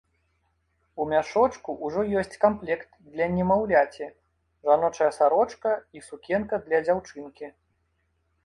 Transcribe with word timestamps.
У 1.03 1.05
мяшочку 1.09 1.75
ўжо 1.89 2.05
ёсць 2.21 2.33
камплект 2.45 2.89
для 3.17 3.27
немаўляці, 3.37 4.09
жаночая 4.71 5.11
сарочка 5.19 5.75
і 5.99 6.03
сукенка 6.09 6.55
для 6.65 6.79
дзяўчынкі. 6.89 7.47